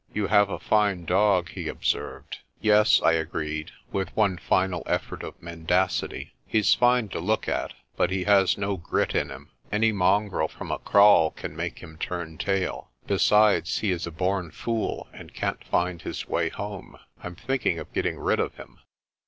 [0.11, 2.39] "You have a fine dog," he observed.
[2.59, 8.09] "Yes," I agreed, with one final effort of mendacity, "he's fine to look at, but
[8.09, 9.51] he has no grit in him.
[9.71, 12.89] Any mongrel from a kraal can make him turn tail.
[13.05, 16.97] Besides he is a born fool and can't find his way home.
[17.21, 18.79] I'm thinking of getting rid of him."